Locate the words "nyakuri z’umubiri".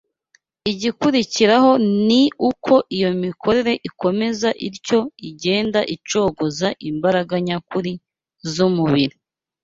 7.47-9.15